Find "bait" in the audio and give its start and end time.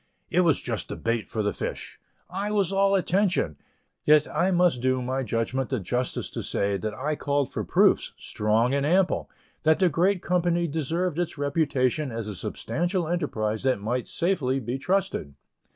0.95-1.29